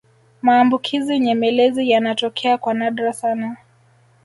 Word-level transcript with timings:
maambukizi 0.41 1.19
nyemelezi 1.19 1.89
yanatokea 1.89 2.57
kwa 2.57 2.73
nadra 2.73 3.13
sana 3.13 3.57